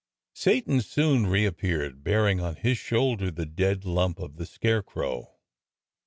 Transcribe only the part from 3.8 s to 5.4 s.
lump of the scarecrow.